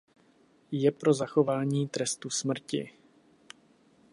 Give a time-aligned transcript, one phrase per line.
[0.71, 2.91] Je pro zachování trestu smrti.